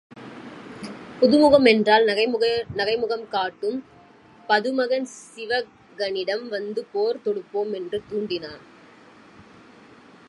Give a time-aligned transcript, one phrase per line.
[1.19, 2.05] புதுமுகம் என்றால்
[2.77, 3.77] நகைமுகம் காட்டும்
[4.49, 8.63] பதுமுகன் சீவகனிடம் வந்து போர் தொடுப்போம் என்று துண்டினான்.